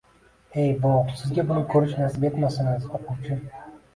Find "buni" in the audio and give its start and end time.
1.51-1.61